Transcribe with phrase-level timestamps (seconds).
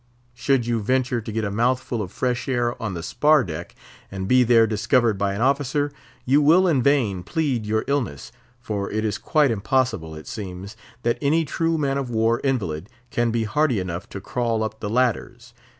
[0.33, 3.75] Should you venture to get a mouthful of fresh air on the spar deck,
[4.09, 5.91] and be there discovered by an officer,
[6.25, 11.19] you will in vain plead your illness; for it is quite impossible, it seems, that
[11.21, 15.53] any true man of war invalid can be hearty enough to crawl up the ladders.